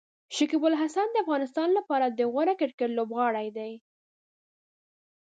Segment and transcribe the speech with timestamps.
[0.35, 3.73] شکيب الحسن د افغانستان لپاره د غوره کرکټ لوبغاړی دی.